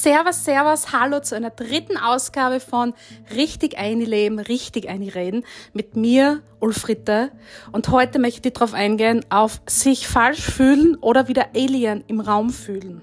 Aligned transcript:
Servus, 0.00 0.44
Servus, 0.44 0.92
hallo 0.92 1.18
zu 1.18 1.34
einer 1.34 1.50
dritten 1.50 1.96
Ausgabe 1.96 2.60
von 2.60 2.94
Richtig 3.34 3.78
einleben, 3.78 4.38
richtig 4.38 4.88
einreden 4.88 5.44
mit 5.72 5.96
mir, 5.96 6.40
Ulfritte. 6.60 7.32
Und 7.72 7.88
heute 7.88 8.20
möchte 8.20 8.48
ich 8.48 8.54
darauf 8.54 8.74
eingehen, 8.74 9.24
auf 9.28 9.60
sich 9.66 10.06
falsch 10.06 10.42
fühlen 10.42 10.94
oder 11.00 11.26
wieder 11.26 11.48
Alien 11.56 12.04
im 12.06 12.20
Raum 12.20 12.50
fühlen. 12.50 13.02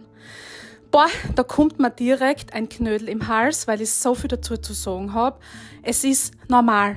Boah, 0.89 1.07
da 1.35 1.43
kommt 1.43 1.79
mir 1.79 1.89
direkt 1.91 2.53
ein 2.53 2.69
Knödel 2.69 3.09
im 3.09 3.27
Hals, 3.27 3.67
weil 3.67 3.81
ich 3.81 3.91
so 3.91 4.15
viel 4.15 4.29
dazu 4.29 4.55
zu 4.55 4.71
sagen 4.71 5.13
habe. 5.13 5.37
Es 5.83 6.05
ist 6.05 6.33
normal. 6.47 6.95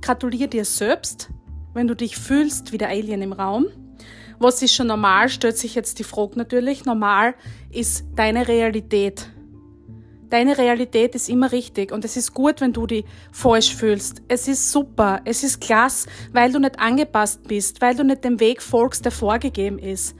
Gratuliere 0.00 0.48
dir 0.48 0.64
selbst, 0.64 1.28
wenn 1.74 1.86
du 1.86 1.94
dich 1.94 2.16
fühlst 2.16 2.72
wie 2.72 2.78
der 2.78 2.88
Alien 2.88 3.22
im 3.22 3.32
Raum. 3.32 3.66
Was 4.38 4.62
ist 4.62 4.74
schon 4.74 4.86
normal, 4.86 5.28
stellt 5.28 5.58
sich 5.58 5.74
jetzt 5.74 5.98
die 5.98 6.04
Frage 6.04 6.38
natürlich. 6.38 6.84
Normal 6.84 7.34
ist 7.70 8.04
deine 8.14 8.46
Realität. 8.46 9.28
Deine 10.30 10.58
Realität 10.58 11.14
ist 11.14 11.30
immer 11.30 11.52
richtig 11.52 11.90
und 11.90 12.04
es 12.04 12.16
ist 12.16 12.34
gut, 12.34 12.60
wenn 12.60 12.74
du 12.74 12.86
dich 12.86 13.04
falsch 13.32 13.74
fühlst. 13.74 14.22
Es 14.28 14.46
ist 14.46 14.70
super, 14.70 15.22
es 15.24 15.42
ist 15.42 15.60
klasse, 15.60 16.08
weil 16.32 16.52
du 16.52 16.58
nicht 16.58 16.78
angepasst 16.78 17.48
bist, 17.48 17.80
weil 17.80 17.96
du 17.96 18.04
nicht 18.04 18.24
dem 18.24 18.38
Weg 18.38 18.62
folgst, 18.62 19.06
der 19.06 19.12
vorgegeben 19.12 19.78
ist. 19.78 20.14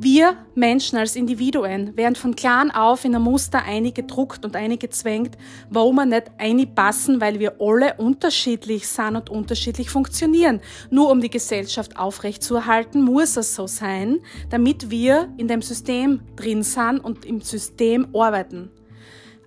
Wir 0.00 0.36
Menschen 0.54 0.96
als 0.96 1.16
Individuen 1.16 1.96
werden 1.96 2.14
von 2.14 2.36
klein 2.36 2.70
auf 2.70 3.04
in 3.04 3.16
ein 3.16 3.22
Muster 3.22 3.64
eingedruckt 3.64 4.44
und 4.44 4.54
eingezwängt, 4.54 5.36
wo 5.70 5.90
wir 5.90 6.06
nicht 6.06 6.30
einpassen, 6.38 7.20
weil 7.20 7.40
wir 7.40 7.60
alle 7.60 7.94
unterschiedlich 7.94 8.86
sind 8.86 9.16
und 9.16 9.28
unterschiedlich 9.28 9.90
funktionieren. 9.90 10.60
Nur 10.90 11.10
um 11.10 11.20
die 11.20 11.30
Gesellschaft 11.30 11.98
aufrechtzuerhalten, 11.98 13.02
muss 13.02 13.36
es 13.36 13.56
so 13.56 13.66
sein, 13.66 14.20
damit 14.50 14.88
wir 14.88 15.34
in 15.36 15.48
dem 15.48 15.62
System 15.62 16.20
drin 16.36 16.62
sind 16.62 17.00
und 17.00 17.24
im 17.24 17.40
System 17.40 18.14
arbeiten. 18.14 18.70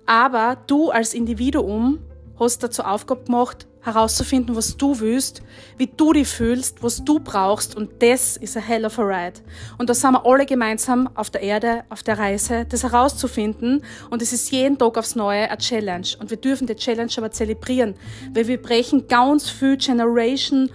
Aber 0.06 0.58
du 0.68 0.90
als 0.90 1.14
Individuum 1.14 2.00
hast 2.44 2.64
dazu 2.64 2.84
Aufgabe 2.84 3.24
gemacht, 3.24 3.68
herauszufinden, 3.82 4.56
was 4.56 4.78
du 4.78 5.00
willst, 5.00 5.42
wie 5.78 5.88
du 5.88 6.14
dich 6.14 6.28
fühlst, 6.28 6.84
was 6.84 7.04
du 7.04 7.20
brauchst 7.20 7.76
und 7.76 8.02
das 8.02 8.38
ist 8.38 8.56
a 8.56 8.60
hell 8.60 8.86
of 8.86 9.00
a 9.00 9.04
ride. 9.04 9.40
Und 9.78 9.90
da 9.90 9.94
sind 9.94 10.14
wir 10.14 10.26
alle 10.26 10.46
gemeinsam 10.46 11.10
auf 11.16 11.30
der 11.30 11.42
Erde, 11.42 11.84
auf 11.90 12.04
der 12.04 12.20
Reise, 12.20 12.66
das 12.66 12.84
herauszufinden 12.84 13.84
und 14.10 14.22
es 14.22 14.34
ist 14.34 14.52
jeden 14.52 14.78
Tag 14.78 14.98
aufs 14.98 15.16
Neue 15.16 15.50
eine 15.50 15.58
Challenge 15.58 16.08
und 16.20 16.30
wir 16.30 16.38
dürfen 16.38 16.68
die 16.68 16.76
Challenge 16.76 17.12
aber 17.18 17.32
zelebrieren, 17.32 17.96
weil 18.34 18.48
wir 18.48 18.62
brechen 18.62 19.08
ganz 19.08 19.50
viel 19.50 19.78
Generation 19.78 20.70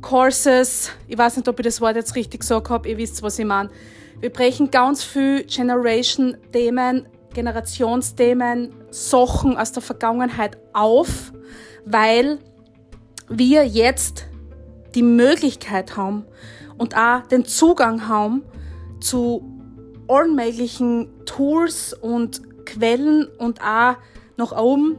Courses, 0.00 0.90
ich 1.08 1.18
weiß 1.18 1.36
nicht, 1.36 1.48
ob 1.48 1.58
ich 1.58 1.64
das 1.64 1.80
Wort 1.80 1.96
jetzt 1.96 2.14
richtig 2.14 2.40
gesagt 2.40 2.70
habe, 2.70 2.88
ihr 2.88 2.96
wisst, 2.96 3.22
was 3.22 3.38
ich 3.38 3.44
meine. 3.44 3.70
Wir 4.20 4.30
brechen 4.30 4.70
ganz 4.70 5.02
viel 5.02 5.44
Generation-Themen, 5.44 7.06
Generationsthemen, 7.34 8.72
Sachen 8.96 9.56
aus 9.56 9.72
der 9.72 9.82
Vergangenheit 9.82 10.56
auf, 10.72 11.32
weil 11.84 12.38
wir 13.28 13.66
jetzt 13.66 14.26
die 14.94 15.02
Möglichkeit 15.02 15.96
haben 15.96 16.24
und 16.78 16.96
auch 16.96 17.26
den 17.26 17.44
Zugang 17.44 18.08
haben 18.08 18.42
zu 19.00 19.44
allen 20.08 20.34
möglichen 20.34 21.10
Tools 21.26 21.92
und 21.92 22.40
Quellen 22.64 23.28
und 23.38 23.60
auch 23.60 23.96
nach 24.36 24.52
oben, 24.52 24.98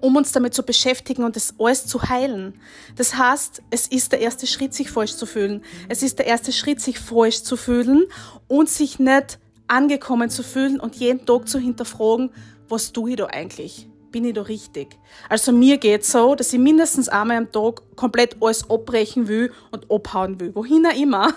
um 0.00 0.16
uns 0.16 0.32
damit 0.32 0.52
zu 0.52 0.64
beschäftigen 0.64 1.22
und 1.22 1.36
das 1.36 1.54
alles 1.58 1.86
zu 1.86 2.02
heilen. 2.02 2.54
Das 2.96 3.16
heißt, 3.16 3.62
es 3.70 3.86
ist 3.86 4.12
der 4.12 4.20
erste 4.20 4.46
Schritt, 4.46 4.74
sich 4.74 4.90
falsch 4.90 5.14
zu 5.14 5.26
fühlen. 5.26 5.62
Es 5.88 6.02
ist 6.02 6.18
der 6.18 6.26
erste 6.26 6.52
Schritt, 6.52 6.80
sich 6.80 6.98
falsch 6.98 7.42
zu 7.42 7.56
fühlen 7.56 8.04
und 8.48 8.68
sich 8.68 8.98
nicht 8.98 9.38
angekommen 9.66 10.30
zu 10.30 10.42
fühlen 10.42 10.78
und 10.80 10.96
jeden 10.96 11.24
Tag 11.24 11.48
zu 11.48 11.58
hinterfragen, 11.58 12.30
was 12.74 12.92
tue 12.92 13.10
ich 13.10 13.16
da 13.16 13.26
eigentlich? 13.26 13.88
Bin 14.10 14.24
ich 14.24 14.34
da 14.34 14.42
richtig? 14.42 14.98
Also 15.28 15.52
mir 15.52 15.78
geht's 15.78 16.10
so, 16.10 16.34
dass 16.34 16.52
ich 16.52 16.58
mindestens 16.58 17.08
einmal 17.08 17.36
am 17.36 17.52
Tag 17.52 17.82
komplett 17.94 18.36
alles 18.40 18.68
abbrechen 18.68 19.28
will 19.28 19.52
und 19.70 19.88
abhauen 19.90 20.40
will. 20.40 20.52
Wohin 20.56 20.84
auch 20.84 20.96
immer. 20.96 21.32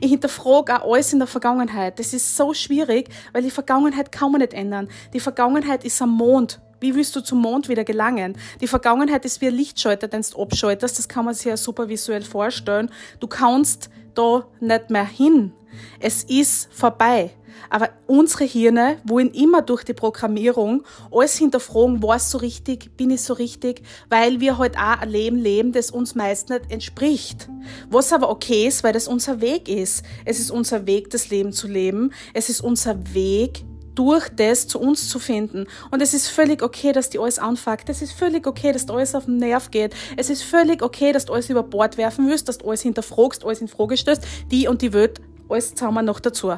Ich 0.00 0.08
hinterfrage 0.08 0.82
auch 0.82 0.94
alles 0.94 1.12
in 1.12 1.18
der 1.18 1.28
Vergangenheit. 1.28 1.98
Das 1.98 2.14
ist 2.14 2.34
so 2.34 2.54
schwierig, 2.54 3.10
weil 3.34 3.42
die 3.42 3.50
Vergangenheit 3.50 4.10
kann 4.10 4.32
man 4.32 4.40
nicht 4.40 4.54
ändern. 4.54 4.88
Die 5.12 5.20
Vergangenheit 5.20 5.84
ist 5.84 6.00
am 6.00 6.16
Mond. 6.16 6.62
Wie 6.80 6.94
willst 6.94 7.14
du 7.14 7.20
zum 7.20 7.42
Mond 7.42 7.68
wieder 7.68 7.84
gelangen? 7.84 8.38
Die 8.62 8.68
Vergangenheit 8.68 9.26
ist 9.26 9.42
wie 9.42 9.48
ein 9.48 9.54
Lichtschalter, 9.54 10.08
den 10.08 10.22
du 10.22 10.40
abschaltest. 10.40 10.98
Das 10.98 11.08
kann 11.08 11.26
man 11.26 11.34
sich 11.34 11.44
ja 11.44 11.58
super 11.58 11.90
visuell 11.90 12.22
vorstellen. 12.22 12.90
Du 13.20 13.26
kannst 13.26 13.90
da 14.14 14.46
nicht 14.60 14.88
mehr 14.88 15.04
hin. 15.04 15.52
Es 16.00 16.24
ist 16.24 16.72
vorbei. 16.72 17.32
Aber 17.70 17.90
unsere 18.06 18.44
Hirne 18.44 18.98
wollen 19.04 19.30
immer 19.32 19.62
durch 19.62 19.84
die 19.84 19.94
Programmierung 19.94 20.84
alles 21.12 21.36
hinterfragen, 21.36 22.02
war 22.02 22.16
es 22.16 22.30
so 22.30 22.38
richtig, 22.38 22.96
bin 22.96 23.10
ich 23.10 23.22
so 23.22 23.34
richtig, 23.34 23.82
weil 24.08 24.40
wir 24.40 24.58
halt 24.58 24.76
auch 24.76 25.00
ein 25.00 25.10
Leben 25.10 25.36
leben, 25.36 25.72
das 25.72 25.90
uns 25.90 26.14
meist 26.14 26.50
nicht 26.50 26.70
entspricht. 26.70 27.48
Was 27.90 28.12
aber 28.12 28.30
okay 28.30 28.66
ist, 28.66 28.84
weil 28.84 28.92
das 28.92 29.08
unser 29.08 29.40
Weg 29.40 29.68
ist. 29.68 30.04
Es 30.24 30.38
ist 30.38 30.50
unser 30.50 30.86
Weg, 30.86 31.10
das 31.10 31.30
Leben 31.30 31.52
zu 31.52 31.68
leben. 31.68 32.12
Es 32.34 32.48
ist 32.48 32.60
unser 32.60 33.14
Weg, 33.14 33.64
durch 33.98 34.28
das 34.28 34.68
zu 34.68 34.78
uns 34.78 35.08
zu 35.08 35.18
finden. 35.18 35.66
Und 35.90 36.00
es 36.00 36.14
ist 36.14 36.28
völlig 36.28 36.62
okay, 36.62 36.92
dass 36.92 37.10
die 37.10 37.18
alles 37.18 37.40
anfuckt. 37.40 37.88
Es 37.88 38.00
ist 38.00 38.12
völlig 38.12 38.46
okay, 38.46 38.70
dass 38.70 38.88
alles 38.88 39.16
auf 39.16 39.24
den 39.24 39.38
Nerv 39.38 39.72
geht. 39.72 39.92
Es 40.16 40.30
ist 40.30 40.44
völlig 40.44 40.82
okay, 40.82 41.10
dass 41.10 41.24
du 41.24 41.32
alles 41.32 41.50
über 41.50 41.64
Bord 41.64 41.96
werfen 41.96 42.28
willst, 42.28 42.48
dass 42.48 42.58
du 42.58 42.68
alles 42.68 42.82
hinterfragst, 42.82 43.44
alles 43.44 43.60
in 43.60 43.66
Frage 43.66 43.96
stellst, 43.96 44.22
die 44.52 44.68
und 44.68 44.82
die 44.82 44.92
Welt, 44.92 45.20
alles 45.48 45.74
zusammen 45.74 46.04
noch 46.04 46.20
dazu. 46.20 46.52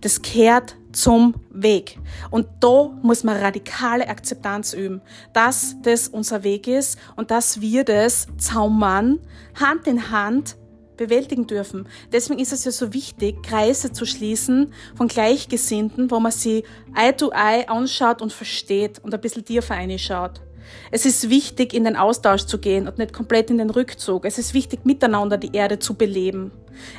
Das 0.00 0.22
kehrt 0.22 0.76
zum 0.92 1.34
Weg. 1.50 1.98
Und 2.30 2.46
da 2.60 2.90
muss 3.02 3.24
man 3.24 3.36
radikale 3.36 4.08
Akzeptanz 4.08 4.72
üben, 4.72 5.00
dass 5.32 5.76
das 5.82 6.08
unser 6.08 6.44
Weg 6.44 6.66
ist 6.66 6.98
und 7.16 7.30
dass 7.30 7.60
wir 7.60 7.84
das 7.84 8.26
zusammen 8.38 9.20
Hand 9.54 9.86
in 9.86 10.10
Hand 10.10 10.56
bewältigen 10.96 11.46
dürfen. 11.46 11.88
Deswegen 12.12 12.40
ist 12.40 12.52
es 12.52 12.64
ja 12.64 12.72
so 12.72 12.92
wichtig, 12.92 13.42
Kreise 13.42 13.92
zu 13.92 14.04
schließen 14.04 14.72
von 14.96 15.08
Gleichgesinnten, 15.08 16.10
wo 16.10 16.20
man 16.20 16.32
sie 16.32 16.64
Eye 16.94 17.12
to 17.12 17.30
Eye 17.30 17.66
anschaut 17.68 18.20
und 18.20 18.32
versteht 18.32 18.98
und 19.02 19.14
ein 19.14 19.20
bisschen 19.20 19.44
tiefer 19.44 19.74
reinschaut. 19.74 20.42
Es 20.90 21.06
ist 21.06 21.30
wichtig, 21.30 21.74
in 21.74 21.84
den 21.84 21.96
Austausch 21.96 22.44
zu 22.44 22.58
gehen 22.58 22.88
und 22.88 22.98
nicht 22.98 23.12
komplett 23.12 23.50
in 23.50 23.58
den 23.58 23.70
Rückzug. 23.70 24.24
Es 24.24 24.38
ist 24.38 24.54
wichtig, 24.54 24.84
miteinander 24.84 25.36
die 25.36 25.54
Erde 25.54 25.78
zu 25.78 25.94
beleben. 25.94 26.50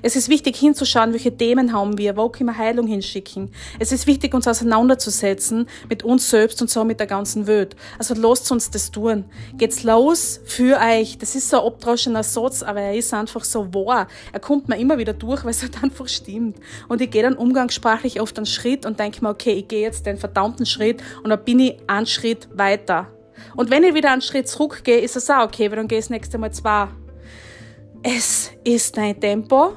Es 0.01 0.15
ist 0.15 0.29
wichtig, 0.29 0.55
hinzuschauen, 0.57 1.13
welche 1.13 1.35
Themen 1.35 1.73
haben 1.73 1.97
wir, 1.97 2.17
wo 2.17 2.29
können 2.29 2.49
wir 2.49 2.57
Heilung 2.57 2.87
hinschicken. 2.87 3.51
Es 3.79 3.91
ist 3.91 4.07
wichtig, 4.07 4.33
uns 4.33 4.47
auseinanderzusetzen 4.47 5.67
mit 5.89 6.03
uns 6.03 6.29
selbst 6.29 6.61
und 6.61 6.69
so 6.69 6.83
mit 6.83 6.99
der 6.99 7.07
ganzen 7.07 7.47
Welt. 7.47 7.75
Also 7.97 8.13
lasst 8.13 8.51
uns 8.51 8.69
das 8.69 8.91
tun. 8.91 9.25
Geht's 9.57 9.83
los 9.83 10.39
für 10.45 10.79
euch. 10.79 11.17
Das 11.17 11.35
ist 11.35 11.49
so 11.49 11.61
ein 11.61 11.67
abdroschener 11.67 12.23
Satz, 12.23 12.63
aber 12.63 12.81
er 12.81 12.95
ist 12.95 13.13
einfach 13.13 13.43
so 13.43 13.73
wahr. 13.73 14.07
Er 14.33 14.39
kommt 14.39 14.69
mir 14.69 14.77
immer 14.77 14.97
wieder 14.97 15.13
durch, 15.13 15.43
weil 15.43 15.51
es 15.51 15.61
halt 15.61 15.81
einfach 15.83 16.07
stimmt. 16.07 16.57
Und 16.87 17.01
ich 17.01 17.11
gehe 17.11 17.23
dann 17.23 17.35
umgangssprachlich 17.35 18.21
oft 18.21 18.37
einen 18.37 18.45
Schritt 18.45 18.85
und 18.85 18.99
denke 18.99 19.23
mir, 19.23 19.29
okay, 19.29 19.53
ich 19.53 19.67
gehe 19.67 19.81
jetzt 19.81 20.05
den 20.05 20.17
verdammten 20.17 20.65
Schritt 20.65 21.01
und 21.23 21.29
dann 21.29 21.43
bin 21.43 21.59
ich 21.59 21.77
einen 21.87 22.05
Schritt 22.05 22.47
weiter. 22.53 23.07
Und 23.55 23.69
wenn 23.69 23.83
ich 23.83 23.93
wieder 23.93 24.11
einen 24.11 24.21
Schritt 24.21 24.47
zurückgehe, 24.47 24.99
ist 24.99 25.15
es 25.15 25.29
auch 25.29 25.43
okay, 25.43 25.69
weil 25.69 25.77
dann 25.77 25.87
gehe 25.87 25.99
ich 25.99 26.05
das 26.05 26.09
nächste 26.09 26.37
Mal 26.37 26.51
zwei. 26.51 26.87
Es 28.03 28.51
ist 28.63 28.97
dein 28.97 29.19
Tempo, 29.19 29.73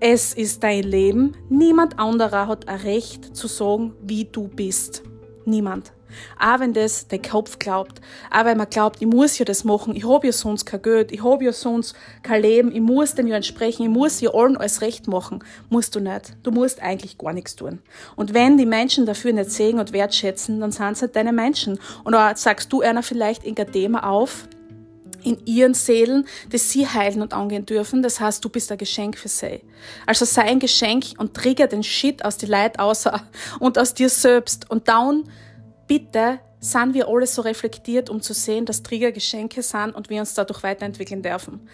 es 0.00 0.34
ist 0.34 0.62
dein 0.62 0.82
Leben. 0.82 1.36
Niemand 1.48 1.98
anderer 1.98 2.48
hat 2.48 2.68
ein 2.68 2.80
Recht 2.80 3.36
zu 3.36 3.46
sagen, 3.46 3.94
wie 4.02 4.24
du 4.24 4.48
bist. 4.48 5.02
Niemand. 5.44 5.92
Auch 6.38 6.60
wenn 6.60 6.72
das 6.72 7.08
der 7.08 7.20
Kopf 7.20 7.58
glaubt. 7.58 8.00
Auch 8.30 8.44
wenn 8.44 8.58
man 8.58 8.68
glaubt, 8.68 9.00
ich 9.00 9.06
muss 9.06 9.38
ja 9.38 9.44
das 9.44 9.64
machen, 9.64 9.96
ich 9.96 10.06
habe 10.06 10.26
ja 10.26 10.32
sonst 10.32 10.64
kein 10.64 10.82
Geld, 10.82 11.12
ich 11.12 11.22
habe 11.22 11.44
ja 11.44 11.52
sonst 11.52 11.94
kein 12.22 12.42
Leben, 12.42 12.72
ich 12.72 12.80
muss 12.80 13.14
dem 13.14 13.26
ja 13.26 13.36
entsprechen, 13.36 13.84
ich 13.84 13.88
muss 13.88 14.20
ja 14.20 14.30
allen 14.34 14.56
alles 14.56 14.80
recht 14.80 15.08
machen. 15.08 15.42
Musst 15.70 15.94
du 15.94 16.00
nicht. 16.00 16.34
Du 16.42 16.50
musst 16.50 16.80
eigentlich 16.82 17.18
gar 17.18 17.32
nichts 17.32 17.56
tun. 17.56 17.80
Und 18.16 18.34
wenn 18.34 18.58
die 18.58 18.66
Menschen 18.66 19.06
dafür 19.06 19.32
nicht 19.32 19.50
sehen 19.50 19.78
und 19.78 19.92
wertschätzen, 19.92 20.60
dann 20.60 20.72
sind 20.72 20.92
es 20.92 21.02
halt 21.02 21.16
deine 21.16 21.32
Menschen. 21.32 21.78
Und 22.04 22.14
auch 22.14 22.36
sagst 22.36 22.72
du 22.72 22.80
einer 22.80 23.02
vielleicht 23.02 23.44
in 23.44 23.54
Thema 23.54 24.08
auf, 24.08 24.48
in 25.24 25.38
ihren 25.46 25.74
Seelen, 25.74 26.26
das 26.50 26.70
sie 26.70 26.86
heilen 26.86 27.22
und 27.22 27.32
angehen 27.32 27.66
dürfen. 27.66 28.02
Das 28.02 28.20
heißt, 28.20 28.44
du 28.44 28.48
bist 28.48 28.70
ein 28.72 28.78
Geschenk 28.78 29.16
für 29.16 29.28
sie. 29.28 29.60
Also 30.06 30.24
sei 30.24 30.42
ein 30.42 30.58
Geschenk 30.58 31.04
und 31.18 31.34
trigger 31.34 31.66
den 31.66 31.82
Shit 31.82 32.24
aus 32.24 32.36
die 32.36 32.46
Leid 32.46 32.78
außer 32.78 33.22
und 33.58 33.78
aus 33.78 33.94
dir 33.94 34.08
selbst. 34.08 34.70
Und 34.70 34.88
dann 34.88 35.24
bitte 35.86 36.40
sind 36.60 36.94
wir 36.94 37.08
alle 37.08 37.26
so 37.26 37.42
reflektiert, 37.42 38.08
um 38.08 38.22
zu 38.22 38.34
sehen, 38.34 38.64
dass 38.64 38.82
Trigger 38.82 39.12
Geschenke 39.12 39.62
sind 39.62 39.94
und 39.94 40.10
wir 40.10 40.20
uns 40.20 40.34
dadurch 40.34 40.62
weiterentwickeln 40.62 41.22
dürfen. 41.22 41.68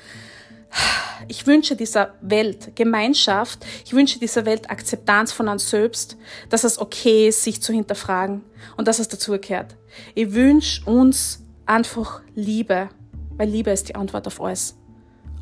Ich 1.26 1.46
wünsche 1.46 1.76
dieser 1.76 2.14
Welt 2.20 2.76
Gemeinschaft, 2.76 3.64
ich 3.84 3.92
wünsche 3.92 4.18
dieser 4.18 4.46
Welt 4.46 4.70
Akzeptanz 4.70 5.32
von 5.32 5.48
uns 5.48 5.68
selbst, 5.68 6.16
dass 6.48 6.64
es 6.64 6.78
okay 6.78 7.28
ist, 7.28 7.42
sich 7.42 7.60
zu 7.60 7.72
hinterfragen 7.72 8.44
und 8.76 8.86
dass 8.86 8.98
es 8.98 9.08
dazugehört. 9.08 9.76
Ich 10.14 10.32
wünsche 10.32 10.84
uns 10.84 11.42
einfach 11.66 12.20
Liebe, 12.34 12.88
weil 13.36 13.48
Liebe 13.48 13.70
ist 13.70 13.88
die 13.88 13.94
Antwort 13.94 14.26
auf 14.26 14.40
alles. 14.40 14.76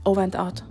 Over 0.04 0.22
and 0.22 0.36
out. 0.36 0.62